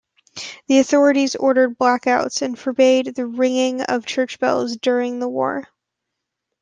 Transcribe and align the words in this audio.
The 0.65 0.79
authorities 0.79 1.35
ordered 1.35 1.77
blackouts 1.77 2.41
and 2.41 2.57
forbade 2.57 3.13
the 3.13 3.27
ringing 3.27 3.81
of 3.81 4.07
church 4.07 4.39
bells 4.39 4.75
during 4.77 5.19
the 5.19 5.29
war. 5.29 5.67